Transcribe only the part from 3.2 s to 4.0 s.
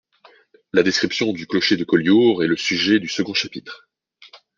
chapitre.